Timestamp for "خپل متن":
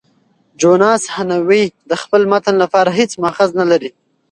2.01-2.55